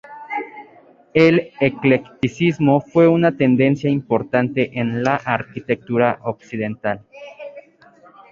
El 1.13 1.51
eclecticismo 1.59 2.81
fue 2.81 3.07
una 3.07 3.37
tendencia 3.37 3.87
importante 3.87 4.79
en 4.79 5.03
la 5.03 5.17
arquitectura 5.17 6.17
occidental. 6.23 7.05